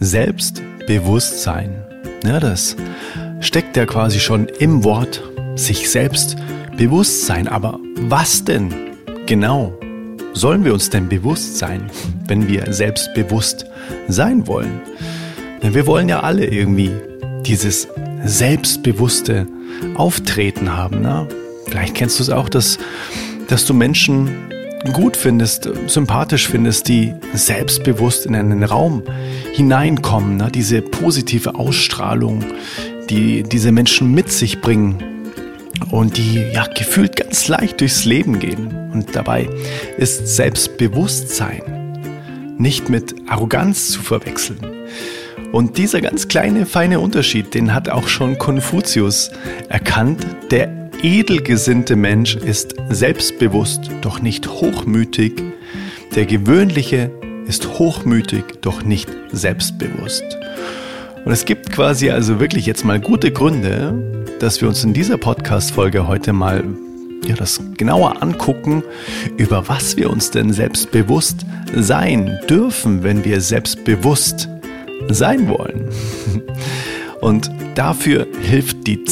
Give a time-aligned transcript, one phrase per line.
[0.00, 1.84] Selbstbewusstsein.
[2.24, 2.74] Ja, das
[3.40, 5.22] steckt ja quasi schon im Wort
[5.56, 6.36] sich selbst
[6.76, 7.48] bewusst sein.
[7.48, 8.74] Aber was denn
[9.26, 9.78] genau
[10.32, 11.90] sollen wir uns denn bewusst sein,
[12.26, 13.66] wenn wir selbstbewusst
[14.08, 14.80] sein wollen?
[15.62, 16.90] Denn wir wollen ja alle irgendwie
[17.44, 17.86] dieses
[18.24, 19.46] selbstbewusste
[19.96, 21.02] Auftreten haben.
[21.02, 21.28] Ne?
[21.66, 22.78] Vielleicht kennst du es auch, dass,
[23.48, 24.30] dass du Menschen
[24.92, 29.02] gut findest, sympathisch findest, die selbstbewusst in einen Raum
[29.52, 30.36] hineinkommen.
[30.38, 30.48] Ne?
[30.52, 32.44] Diese positive Ausstrahlung,
[33.08, 35.04] die diese Menschen mit sich bringen
[35.90, 38.90] und die ja gefühlt ganz leicht durchs Leben gehen.
[38.92, 39.48] Und dabei
[39.98, 41.62] ist Selbstbewusstsein
[42.58, 44.58] nicht mit Arroganz zu verwechseln.
[45.52, 49.30] Und dieser ganz kleine, feine Unterschied, den hat auch schon Konfuzius
[49.68, 50.24] erkannt.
[50.50, 55.42] Der edelgesinnte Mensch ist selbstbewusst, doch nicht hochmütig.
[56.14, 57.10] Der gewöhnliche
[57.46, 60.24] ist hochmütig, doch nicht selbstbewusst.
[61.24, 63.94] Und es gibt quasi also wirklich jetzt mal gute Gründe,
[64.40, 66.64] dass wir uns in dieser Podcast-Folge heute mal
[67.26, 68.82] ja, das genauer angucken,
[69.36, 74.48] über was wir uns denn selbstbewusst sein dürfen, wenn wir selbstbewusst
[75.08, 75.88] sein wollen.
[77.20, 79.04] Und dafür hilft die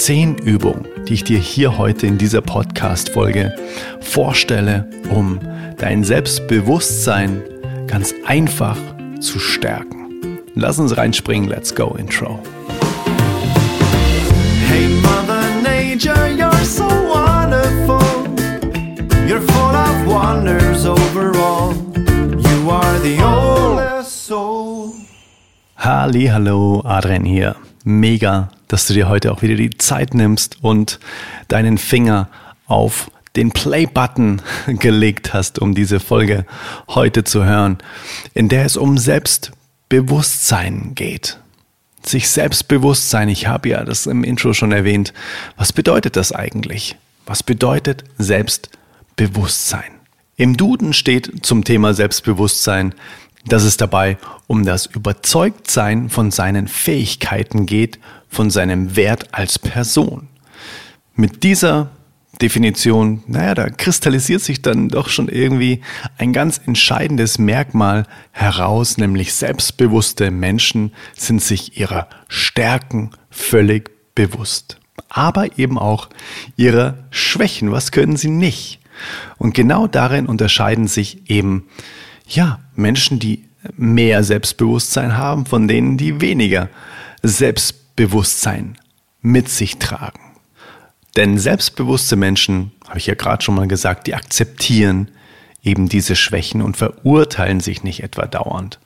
[0.00, 3.54] 10-10-10-Übung, die ich dir hier heute in dieser Podcast-Folge
[4.00, 5.38] vorstelle, um
[5.76, 7.42] dein Selbstbewusstsein
[7.86, 8.78] ganz einfach
[9.20, 10.38] zu stärken.
[10.54, 12.38] Lass uns reinspringen, let's go, Intro.
[14.70, 18.00] Hey Mother Nature, you're so wonderful.
[19.28, 21.74] You're full of wonders overall.
[21.94, 24.94] You are the oldest soul.
[25.76, 27.54] Hallo, Adrian hier.
[27.84, 31.00] Mega, dass du dir heute auch wieder die Zeit nimmst und
[31.48, 32.28] deinen Finger
[32.66, 36.44] auf den Play-Button gelegt hast, um diese Folge
[36.88, 37.78] heute zu hören,
[38.34, 39.52] in der es um Selbst
[39.88, 41.38] Bewusstsein geht.
[42.02, 45.12] Sich Selbstbewusstsein, ich habe ja das im Intro schon erwähnt.
[45.56, 46.96] Was bedeutet das eigentlich?
[47.26, 49.92] Was bedeutet Selbstbewusstsein?
[50.36, 52.94] Im Duden steht zum Thema Selbstbewusstsein,
[53.46, 60.28] dass es dabei um das Überzeugtsein von seinen Fähigkeiten geht, von seinem Wert als Person.
[61.14, 61.90] Mit dieser
[62.40, 65.82] Definition, naja, da kristallisiert sich dann doch schon irgendwie
[66.16, 74.78] ein ganz entscheidendes Merkmal heraus, nämlich selbstbewusste Menschen sind sich ihrer Stärken völlig bewusst.
[75.08, 76.08] Aber eben auch
[76.56, 77.72] ihrer Schwächen.
[77.72, 78.80] Was können sie nicht?
[79.38, 81.68] Und genau darin unterscheiden sich eben,
[82.34, 83.44] ja, Menschen, die
[83.76, 86.68] mehr Selbstbewusstsein haben, von denen, die weniger
[87.22, 88.78] Selbstbewusstsein
[89.20, 90.20] mit sich tragen.
[91.16, 95.10] Denn selbstbewusste Menschen, habe ich ja gerade schon mal gesagt, die akzeptieren
[95.62, 98.78] eben diese Schwächen und verurteilen sich nicht etwa dauernd.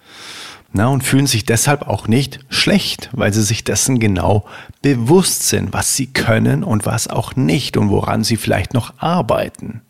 [0.72, 4.44] Na, und fühlen sich deshalb auch nicht schlecht, weil sie sich dessen genau
[4.82, 9.82] bewusst sind, was sie können und was auch nicht und woran sie vielleicht noch arbeiten.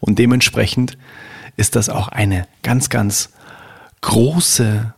[0.00, 0.96] Und dementsprechend
[1.56, 3.30] ist das auch eine ganz, ganz
[4.00, 4.92] große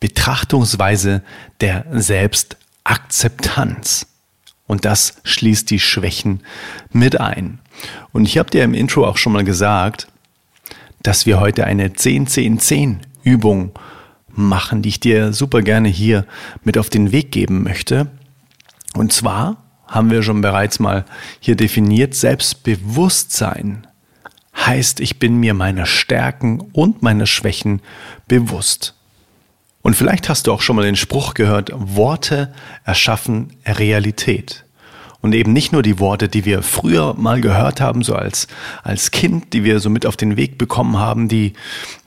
[0.00, 1.22] Betrachtungsweise
[1.60, 4.06] der Selbstakzeptanz.
[4.66, 6.42] Und das schließt die Schwächen
[6.92, 7.60] mit ein.
[8.12, 10.08] Und ich habe dir im Intro auch schon mal gesagt,
[11.02, 13.72] dass wir heute eine 10-10-10 Übung
[14.28, 16.26] machen, die ich dir super gerne hier
[16.62, 18.08] mit auf den Weg geben möchte.
[18.94, 21.04] Und zwar haben wir schon bereits mal
[21.40, 23.86] hier definiert, Selbstbewusstsein
[24.66, 27.80] heißt, ich bin mir meiner Stärken und meiner Schwächen
[28.28, 28.94] bewusst.
[29.82, 32.52] Und vielleicht hast du auch schon mal den Spruch gehört, Worte
[32.84, 34.64] erschaffen Realität.
[35.22, 38.46] Und eben nicht nur die Worte, die wir früher mal gehört haben, so als,
[38.82, 41.52] als Kind, die wir so mit auf den Weg bekommen haben, die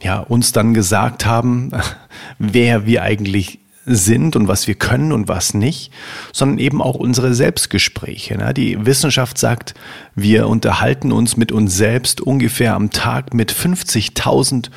[0.02, 1.72] ja uns dann gesagt haben,
[2.40, 5.92] wer wir eigentlich sind und was wir können und was nicht,
[6.32, 8.38] sondern eben auch unsere Selbstgespräche.
[8.38, 8.54] Ne?
[8.54, 9.74] Die Wissenschaft sagt,
[10.16, 14.70] wir unterhalten uns mit uns selbst ungefähr am Tag mit 50.000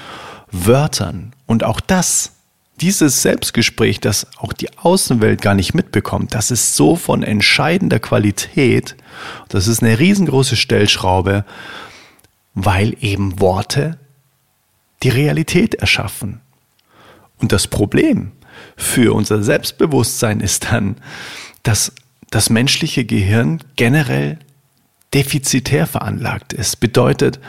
[0.51, 1.33] Wörtern.
[1.47, 2.33] Und auch das
[2.81, 8.97] dieses Selbstgespräch, das auch die Außenwelt gar nicht mitbekommt, das ist so von entscheidender Qualität.
[9.49, 11.45] Das ist eine riesengroße Stellschraube,
[12.55, 13.99] weil eben Worte
[15.03, 16.41] die Realität erschaffen.
[17.39, 18.33] Und das Problem
[18.77, 20.97] für unser Selbstbewusstsein ist dann,
[21.63, 21.93] dass
[22.31, 24.39] das menschliche Gehirn generell
[25.15, 26.81] defizitär veranlagt ist.
[26.81, 27.41] Bedeutet,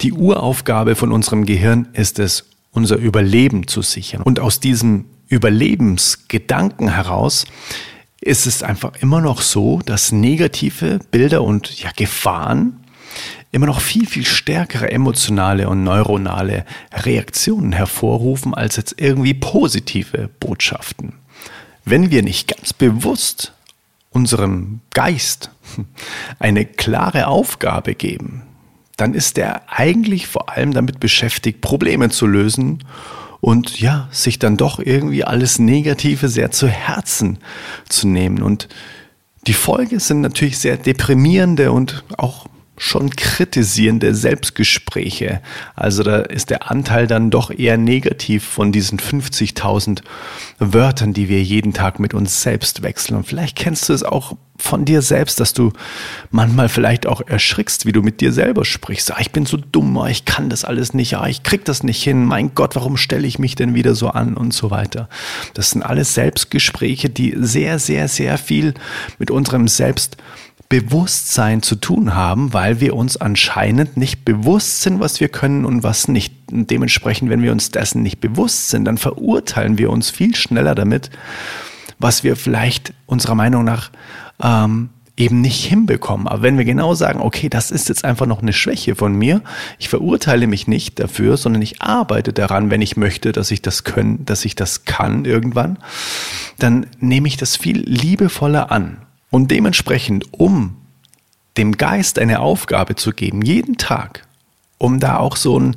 [0.00, 4.22] die Uraufgabe von unserem Gehirn ist es, unser Überleben zu sichern.
[4.22, 7.46] Und aus diesem Überlebensgedanken heraus
[8.20, 12.83] ist es einfach immer noch so, dass negative Bilder und ja, Gefahren
[13.52, 21.14] immer noch viel, viel stärkere emotionale und neuronale Reaktionen hervorrufen als jetzt irgendwie positive Botschaften.
[21.84, 23.52] Wenn wir nicht ganz bewusst
[24.10, 25.50] unserem Geist
[26.38, 28.42] eine klare Aufgabe geben,
[28.96, 32.84] dann ist er eigentlich vor allem damit beschäftigt, Probleme zu lösen
[33.40, 37.38] und ja, sich dann doch irgendwie alles Negative sehr zu Herzen
[37.88, 38.42] zu nehmen.
[38.42, 38.68] Und
[39.46, 42.46] die Folge sind natürlich sehr deprimierende und auch
[42.76, 45.40] schon kritisierende Selbstgespräche.
[45.76, 50.02] Also da ist der Anteil dann doch eher negativ von diesen 50.000
[50.58, 53.16] Wörtern, die wir jeden Tag mit uns selbst wechseln.
[53.16, 55.72] Und vielleicht kennst du es auch von dir selbst, dass du
[56.30, 59.12] manchmal vielleicht auch erschrickst, wie du mit dir selber sprichst.
[59.12, 61.82] Ah, ich bin so dumm, ah, ich kann das alles nicht, ah, ich krieg das
[61.82, 65.08] nicht hin, mein Gott, warum stelle ich mich denn wieder so an und so weiter.
[65.54, 68.74] Das sind alles Selbstgespräche, die sehr, sehr, sehr viel
[69.18, 70.16] mit unserem Selbst
[70.68, 75.82] Bewusstsein zu tun haben, weil wir uns anscheinend nicht bewusst sind, was wir können und
[75.82, 76.34] was nicht.
[76.50, 80.74] Und dementsprechend, wenn wir uns dessen nicht bewusst sind, dann verurteilen wir uns viel schneller
[80.74, 81.10] damit,
[81.98, 83.90] was wir vielleicht unserer Meinung nach
[84.42, 86.26] ähm, eben nicht hinbekommen.
[86.26, 89.42] Aber wenn wir genau sagen, okay, das ist jetzt einfach noch eine Schwäche von mir,
[89.78, 93.84] ich verurteile mich nicht dafür, sondern ich arbeite daran, wenn ich möchte, dass ich das
[93.84, 95.78] können, dass ich das kann irgendwann,
[96.58, 98.98] dann nehme ich das viel liebevoller an
[99.34, 100.76] und dementsprechend, um
[101.56, 104.28] dem Geist eine Aufgabe zu geben, jeden Tag,
[104.78, 105.76] um da auch so ein,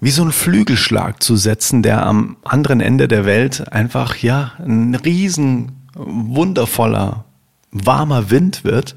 [0.00, 4.94] wie so ein Flügelschlag zu setzen, der am anderen Ende der Welt einfach, ja, ein
[4.94, 7.24] riesen, wundervoller,
[7.72, 8.94] warmer Wind wird.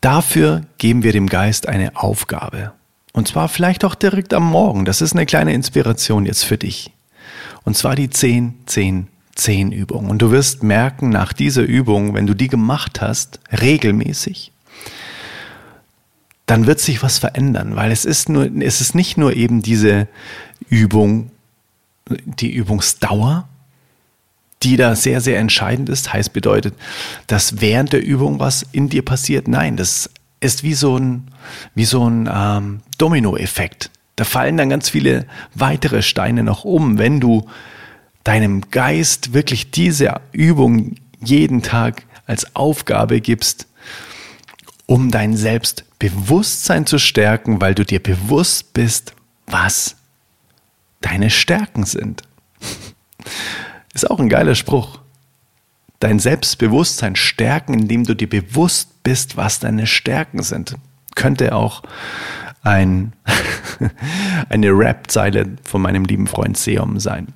[0.00, 2.70] Dafür geben wir dem Geist eine Aufgabe.
[3.12, 4.84] Und zwar vielleicht auch direkt am Morgen.
[4.84, 6.92] Das ist eine kleine Inspiration jetzt für dich.
[7.64, 10.10] Und zwar die 10, 10, zehn Übungen.
[10.10, 14.52] Und du wirst merken, nach dieser Übung, wenn du die gemacht hast, regelmäßig,
[16.46, 20.08] dann wird sich was verändern, weil es ist nur, es ist nicht nur eben diese
[20.68, 21.30] Übung,
[22.08, 23.48] die Übungsdauer,
[24.62, 26.12] die da sehr, sehr entscheidend ist.
[26.12, 26.74] Heißt bedeutet,
[27.26, 29.48] dass während der Übung was in dir passiert.
[29.48, 31.28] Nein, das ist wie so ein,
[31.74, 33.90] wie so ein ähm, Dominoeffekt.
[34.16, 37.46] Da fallen dann ganz viele weitere Steine noch um, wenn du
[38.24, 43.66] deinem Geist wirklich diese Übung jeden Tag als Aufgabe gibst,
[44.86, 49.14] um dein Selbstbewusstsein zu stärken, weil du dir bewusst bist,
[49.46, 49.96] was
[51.00, 52.22] deine Stärken sind.
[53.94, 55.00] Ist auch ein geiler Spruch.
[56.00, 60.76] Dein Selbstbewusstsein stärken, indem du dir bewusst bist, was deine Stärken sind.
[61.14, 61.82] Könnte auch
[62.62, 63.12] ein,
[64.48, 67.28] eine Rap-Zeile von meinem lieben Freund Seom sein.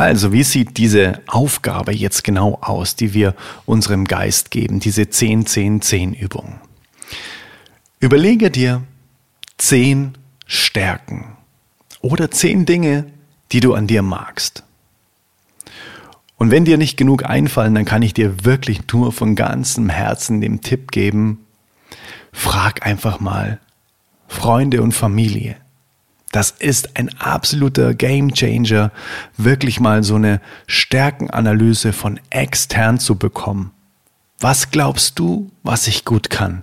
[0.00, 3.34] Also, wie sieht diese Aufgabe jetzt genau aus, die wir
[3.66, 6.58] unserem Geist geben, diese 10-10-10-Übung?
[7.98, 8.82] Überlege dir
[9.58, 10.16] zehn
[10.46, 11.36] Stärken
[12.00, 13.12] oder zehn Dinge,
[13.52, 14.64] die du an dir magst.
[16.38, 20.40] Und wenn dir nicht genug einfallen, dann kann ich dir wirklich nur von ganzem Herzen
[20.40, 21.44] den Tipp geben,
[22.32, 23.60] frag einfach mal
[24.28, 25.59] Freunde und Familie.
[26.32, 28.92] Das ist ein absoluter Gamechanger,
[29.36, 33.72] wirklich mal so eine Stärkenanalyse von extern zu bekommen.
[34.38, 36.62] Was glaubst du, was ich gut kann?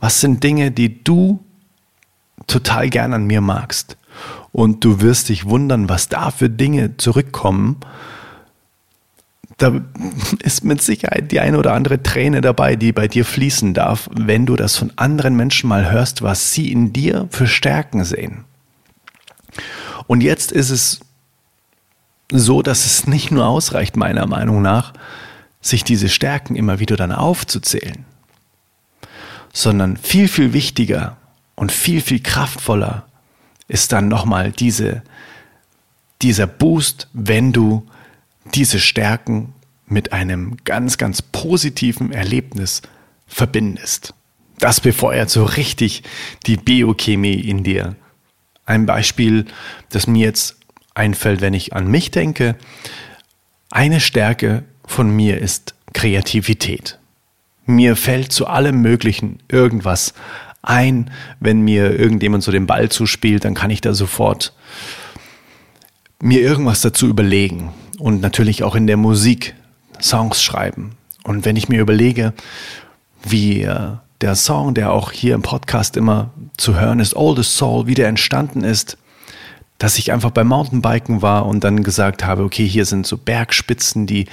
[0.00, 1.44] Was sind Dinge, die du
[2.48, 3.96] total gern an mir magst?
[4.50, 7.76] Und du wirst dich wundern, was da für Dinge zurückkommen.
[9.58, 9.80] Da
[10.40, 14.44] ist mit Sicherheit die eine oder andere Träne dabei, die bei dir fließen darf, wenn
[14.44, 18.44] du das von anderen Menschen mal hörst, was sie in dir für Stärken sehen.
[20.06, 21.00] Und jetzt ist es
[22.30, 24.92] so, dass es nicht nur ausreicht, meiner Meinung nach,
[25.60, 28.04] sich diese Stärken immer wieder dann aufzuzählen,
[29.52, 31.16] sondern viel, viel wichtiger
[31.54, 33.06] und viel, viel kraftvoller
[33.68, 35.02] ist dann nochmal diese,
[36.20, 37.86] dieser Boost, wenn du
[38.54, 39.54] diese Stärken
[39.86, 42.82] mit einem ganz, ganz positiven Erlebnis
[43.26, 44.14] verbindest.
[44.58, 46.02] Das befeuert so richtig
[46.46, 47.96] die Biochemie in dir.
[48.66, 49.46] Ein Beispiel,
[49.90, 50.56] das mir jetzt
[50.94, 52.56] einfällt, wenn ich an mich denke.
[53.70, 56.98] Eine Stärke von mir ist Kreativität.
[57.64, 60.14] Mir fällt zu allem Möglichen irgendwas
[60.62, 61.10] ein.
[61.40, 64.52] Wenn mir irgendjemand so den Ball zuspielt, dann kann ich da sofort
[66.20, 67.72] mir irgendwas dazu überlegen.
[67.98, 69.54] Und natürlich auch in der Musik
[70.00, 70.92] Songs schreiben.
[71.24, 72.32] Und wenn ich mir überlege,
[73.22, 73.92] wie äh,
[74.22, 78.08] der Song, der auch hier im Podcast immer zu hören ist, Old Soul, wie der
[78.08, 78.96] entstanden ist,
[79.78, 84.06] dass ich einfach beim Mountainbiken war und dann gesagt habe, okay, hier sind so Bergspitzen,
[84.06, 84.26] die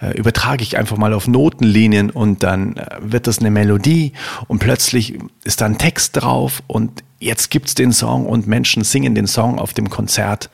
[0.00, 4.12] äh, übertrage ich einfach mal auf Notenlinien und dann äh, wird das eine Melodie
[4.48, 9.14] und plötzlich ist da ein Text drauf und jetzt gibt's den Song und Menschen singen
[9.14, 10.48] den Song auf dem Konzert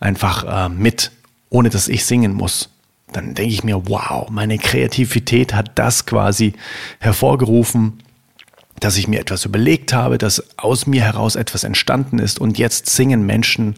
[0.00, 1.10] einfach äh, mit,
[1.48, 2.68] ohne dass ich singen muss.
[3.12, 6.52] Dann denke ich mir, wow, meine Kreativität hat das quasi
[6.98, 8.02] hervorgerufen
[8.80, 12.86] dass ich mir etwas überlegt habe, dass aus mir heraus etwas entstanden ist und jetzt
[12.86, 13.76] singen Menschen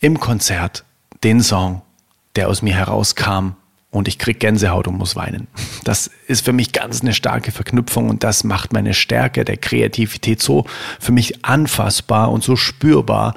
[0.00, 0.84] im Konzert
[1.24, 1.82] den Song,
[2.36, 3.56] der aus mir herauskam
[3.90, 5.46] und ich krieg Gänsehaut und muss weinen.
[5.84, 10.42] Das ist für mich ganz eine starke Verknüpfung und das macht meine Stärke der Kreativität
[10.42, 10.66] so
[10.98, 13.34] für mich anfassbar und so spürbar.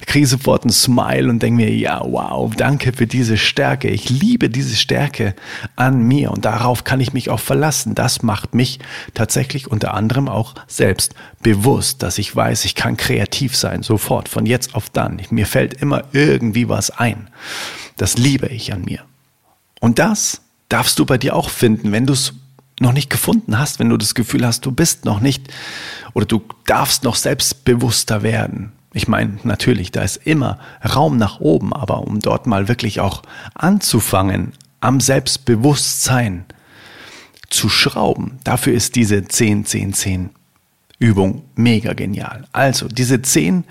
[0.00, 3.88] Da kriege ich sofort einen Smile und denke mir, ja, wow, danke für diese Stärke.
[3.88, 5.34] Ich liebe diese Stärke
[5.76, 7.94] an mir und darauf kann ich mich auch verlassen.
[7.94, 8.80] Das macht mich
[9.14, 14.46] tatsächlich unter anderem auch selbst bewusst, dass ich weiß, ich kann kreativ sein, sofort, von
[14.46, 15.22] jetzt auf dann.
[15.30, 17.28] Mir fällt immer irgendwie was ein.
[17.96, 19.04] Das liebe ich an mir.
[19.82, 22.34] Und das darfst du bei dir auch finden, wenn du es
[22.78, 25.52] noch nicht gefunden hast, wenn du das Gefühl hast, du bist noch nicht
[26.14, 28.70] oder du darfst noch selbstbewusster werden.
[28.92, 30.60] Ich meine, natürlich, da ist immer
[30.94, 33.24] Raum nach oben, aber um dort mal wirklich auch
[33.54, 36.44] anzufangen, am Selbstbewusstsein
[37.50, 40.30] zu schrauben, dafür ist diese 10, 10, 10
[41.00, 42.44] Übung mega genial.
[42.52, 43.64] Also diese 10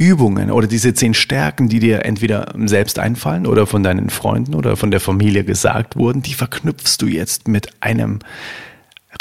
[0.00, 4.78] Übungen oder diese zehn Stärken, die dir entweder selbst einfallen oder von deinen Freunden oder
[4.78, 8.20] von der Familie gesagt wurden, die verknüpfst du jetzt mit einem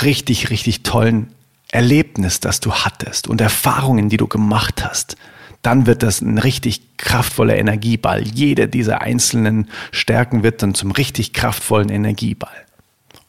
[0.01, 1.33] richtig, richtig tollen
[1.69, 5.17] Erlebnis, das du hattest und Erfahrungen, die du gemacht hast.
[5.61, 8.25] Dann wird das ein richtig kraftvoller Energieball.
[8.25, 12.55] Jede dieser einzelnen Stärken wird dann zum richtig kraftvollen Energieball.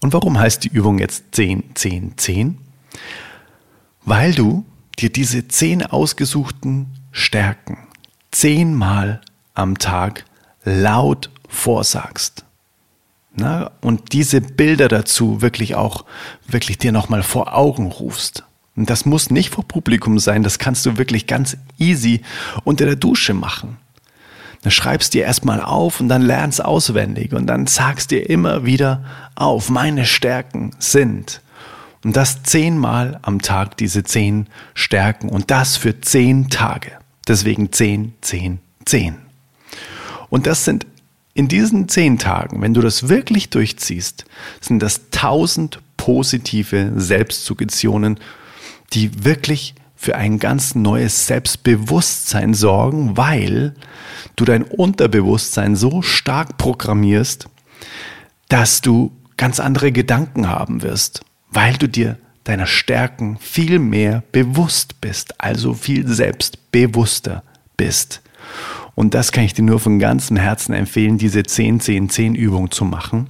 [0.00, 2.59] Und warum heißt die Übung jetzt 10, 10, 10?
[4.04, 4.64] Weil du
[5.00, 7.79] dir diese zehn ausgesuchten Stärken
[8.31, 9.21] zehnmal
[9.55, 10.25] am Tag
[10.64, 12.45] laut vorsagst.
[13.35, 16.05] Na, und diese Bilder dazu wirklich auch,
[16.47, 18.45] wirklich dir nochmal vor Augen rufst.
[18.76, 22.23] Und das muss nicht vor Publikum sein, das kannst du wirklich ganz easy
[22.64, 23.76] unter der Dusche machen.
[24.62, 29.05] Dann schreibst dir erstmal auf und dann lernst auswendig und dann sagst dir immer wieder
[29.35, 31.40] auf, meine Stärken sind.
[32.05, 37.00] Und das zehnmal am Tag, diese zehn Stärken und das für zehn Tage.
[37.31, 39.15] Deswegen 10, 10, 10.
[40.31, 40.85] Und das sind
[41.33, 44.25] in diesen 10 Tagen, wenn du das wirklich durchziehst,
[44.61, 48.19] sind das 1000 positive Selbstsuggestionen,
[48.95, 53.77] die wirklich für ein ganz neues Selbstbewusstsein sorgen, weil
[54.35, 57.47] du dein Unterbewusstsein so stark programmierst,
[58.49, 61.21] dass du ganz andere Gedanken haben wirst,
[61.53, 67.42] weil du dir deiner Stärken viel mehr bewusst bist, also viel selbstbewusster
[67.76, 68.23] bist.
[68.94, 73.28] Und das kann ich dir nur von ganzem Herzen empfehlen, diese 10-10-10 Übung zu machen.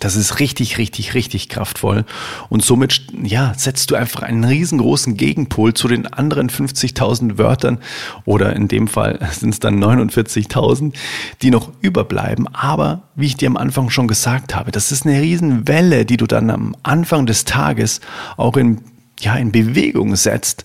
[0.00, 2.04] Das ist richtig, richtig, richtig kraftvoll.
[2.48, 7.78] Und somit, ja, setzt du einfach einen riesengroßen Gegenpol zu den anderen 50.000 Wörtern
[8.24, 10.94] oder in dem Fall sind es dann 49.000,
[11.42, 12.48] die noch überbleiben.
[12.54, 16.26] Aber wie ich dir am Anfang schon gesagt habe, das ist eine Riesenwelle, die du
[16.26, 18.00] dann am Anfang des Tages
[18.36, 18.80] auch in,
[19.20, 20.64] ja, in Bewegung setzt.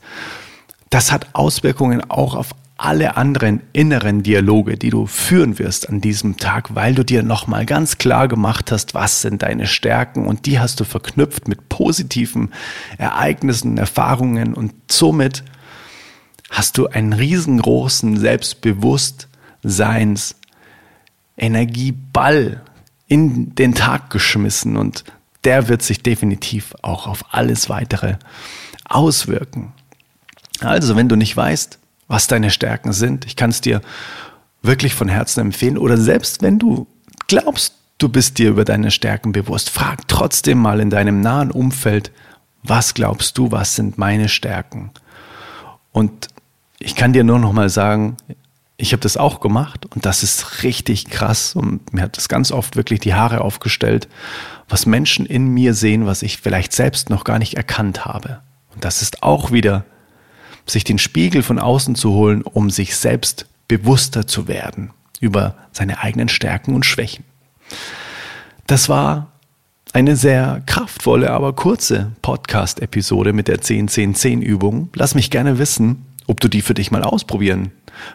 [0.89, 6.37] Das hat Auswirkungen auch auf alle anderen inneren Dialoge, die du führen wirst an diesem
[6.37, 10.59] Tag, weil du dir nochmal ganz klar gemacht hast, was sind deine Stärken und die
[10.59, 12.53] hast du verknüpft mit positiven
[12.97, 15.43] Ereignissen, Erfahrungen und somit
[16.49, 20.35] hast du einen riesengroßen Selbstbewusstseins
[21.37, 22.61] Energieball
[23.07, 25.03] in den Tag geschmissen und
[25.43, 28.15] der wird sich definitiv auch auf alles weitere
[28.85, 29.73] auswirken.
[30.61, 33.25] Also, wenn du nicht weißt, was deine Stärken sind.
[33.25, 33.79] Ich kann es dir
[34.61, 35.77] wirklich von Herzen empfehlen.
[35.77, 36.87] Oder selbst wenn du
[37.27, 42.11] glaubst, du bist dir über deine Stärken bewusst, frag trotzdem mal in deinem nahen Umfeld,
[42.63, 44.91] was glaubst du, was sind meine Stärken?
[45.93, 46.27] Und
[46.79, 48.17] ich kann dir nur noch mal sagen,
[48.75, 52.51] ich habe das auch gemacht und das ist richtig krass und mir hat das ganz
[52.51, 54.07] oft wirklich die Haare aufgestellt,
[54.69, 58.39] was Menschen in mir sehen, was ich vielleicht selbst noch gar nicht erkannt habe.
[58.73, 59.83] Und das ist auch wieder
[60.69, 65.99] sich den Spiegel von außen zu holen, um sich selbst bewusster zu werden über seine
[65.99, 67.25] eigenen Stärken und Schwächen.
[68.67, 69.31] Das war
[69.93, 74.89] eine sehr kraftvolle, aber kurze Podcast-Episode mit der 10-10-10-Übung.
[74.95, 77.71] Lass mich gerne wissen, ob du die für dich mal ausprobieren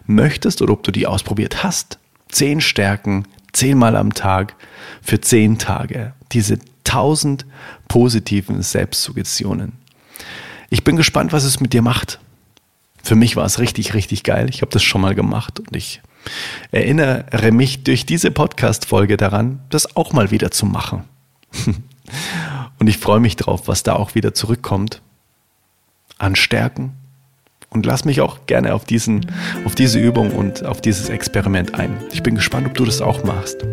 [0.06, 1.98] möchtest oder ob du die ausprobiert hast.
[2.28, 4.54] Zehn Stärken, zehnmal am Tag
[5.02, 6.14] für zehn Tage.
[6.32, 7.44] Diese tausend
[7.88, 9.72] positiven Selbstsuggestionen.
[10.70, 12.20] Ich bin gespannt, was es mit dir macht
[13.04, 14.48] Für mich war es richtig, richtig geil.
[14.48, 16.00] Ich habe das schon mal gemacht und ich
[16.72, 21.04] erinnere mich durch diese Podcast-Folge daran, das auch mal wieder zu machen.
[22.78, 25.02] und ich freue mich drauf, was da auch wieder zurückkommt.
[26.16, 26.94] An Stärken.
[27.68, 29.26] Und lass mich auch gerne auf, diesen,
[29.66, 31.98] auf diese Übung und auf dieses Experiment ein.
[32.10, 33.66] Ich bin gespannt, ob du das auch machst.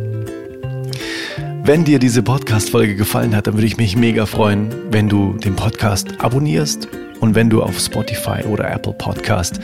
[1.63, 5.55] Wenn dir diese Podcast-Folge gefallen hat, dann würde ich mich mega freuen, wenn du den
[5.55, 6.87] Podcast abonnierst
[7.19, 9.59] und wenn du auf Spotify oder Apple Podcast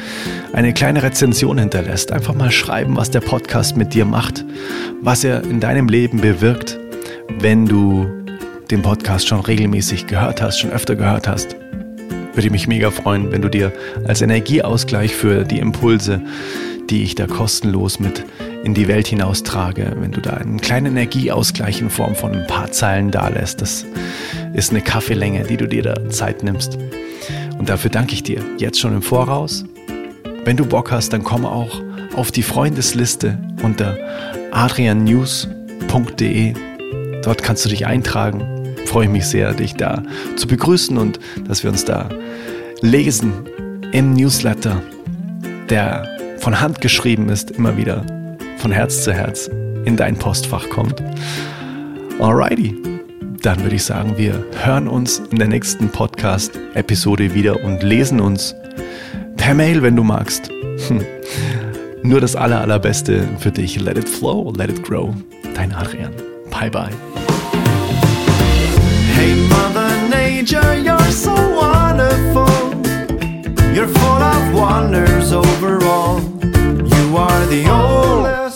[0.54, 2.12] eine kleine Rezension hinterlässt.
[2.12, 4.46] Einfach mal schreiben, was der Podcast mit dir macht,
[5.02, 6.78] was er in deinem Leben bewirkt,
[7.40, 8.06] wenn du
[8.70, 11.56] den Podcast schon regelmäßig gehört hast, schon öfter gehört hast.
[12.34, 13.74] Würde ich mich mega freuen, wenn du dir
[14.06, 16.22] als Energieausgleich für die Impulse,
[16.92, 18.24] die ich da kostenlos mit
[18.68, 22.70] in die Welt hinaustrage, wenn du da einen kleinen Energieausgleich in Form von ein paar
[22.70, 23.86] Zeilen da lässt, das
[24.54, 26.78] ist eine Kaffeelänge, die du dir da Zeit nimmst.
[27.58, 29.64] Und dafür danke ich dir jetzt schon im Voraus.
[30.44, 31.82] Wenn du Bock hast, dann komm auch
[32.14, 33.98] auf die Freundesliste unter
[34.52, 36.54] adriannews.de.
[37.24, 38.76] Dort kannst du dich eintragen.
[38.86, 40.04] Freue ich mich sehr, dich da
[40.36, 42.10] zu begrüßen und dass wir uns da
[42.82, 43.32] lesen
[43.94, 44.82] im Newsletter,
[45.70, 46.06] der
[46.40, 48.06] von Hand geschrieben ist, immer wieder
[48.58, 49.50] von Herz zu Herz
[49.86, 51.02] in dein Postfach kommt.
[52.20, 52.76] Alrighty,
[53.42, 58.56] dann würde ich sagen, wir hören uns in der nächsten Podcast-Episode wieder und lesen uns
[59.38, 60.50] per Mail, wenn du magst.
[60.88, 61.06] Hm.
[62.04, 63.80] Nur das Aller, Allerbeste für dich.
[63.80, 65.14] Let it flow, let it grow.
[65.56, 66.12] Dein Adrian.
[66.50, 66.90] Bye bye.
[69.16, 72.48] Hey Mother Nature, you're so wonderful.
[73.74, 76.20] You're full of wonders overall.
[76.42, 78.47] You are the only.